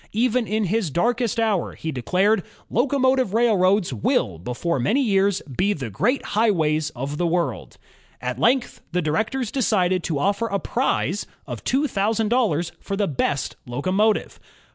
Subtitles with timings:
[0.13, 5.73] Even in his darkest hour, he declared: '* Locomotive railroads will, before many years, be
[5.73, 7.77] the great highways of the world."
[8.19, 13.07] At length the directors decided to offer a prize of two thousand dollars for the
[13.07, 14.39] best locomotive.